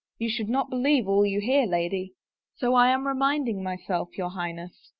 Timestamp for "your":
4.17-4.31